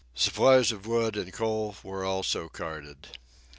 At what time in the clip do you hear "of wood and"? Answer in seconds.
0.71-1.31